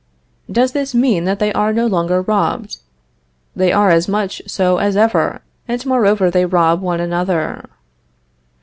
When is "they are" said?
1.37-1.71, 3.55-3.91